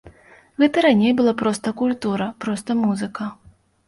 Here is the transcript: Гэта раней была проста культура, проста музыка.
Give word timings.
Гэта 0.61 0.77
раней 0.85 1.11
была 1.19 1.33
проста 1.41 1.73
культура, 1.81 2.25
проста 2.47 2.77
музыка. 2.81 3.29